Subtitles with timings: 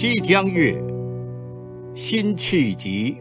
[0.00, 0.74] 西江月·
[1.96, 3.16] 辛弃疾。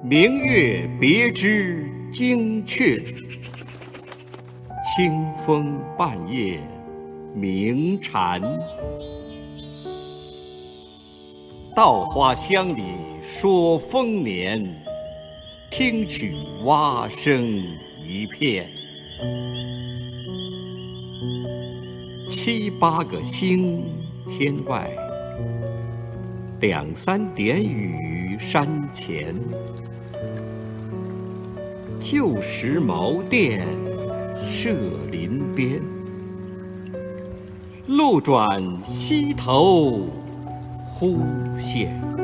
[0.00, 3.02] 明月别枝惊鹊，
[4.84, 6.60] 清风半夜
[7.34, 8.40] 鸣蝉。
[11.74, 12.84] 稻花香里
[13.20, 14.72] 说丰年，
[15.68, 17.60] 听取蛙声
[18.00, 18.68] 一片。
[22.36, 23.84] 七八个星
[24.28, 24.90] 天外，
[26.60, 29.36] 两三点雨山前。
[32.00, 33.64] 旧时茅店
[34.42, 34.74] 社
[35.12, 35.80] 林边，
[37.86, 40.08] 路转溪头
[40.90, 41.20] 忽
[41.56, 42.23] 见。